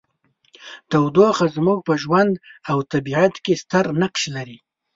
[0.89, 2.33] تودوخه زموږ په ژوند
[2.71, 4.57] او طبیعت کې ستر نقش لري.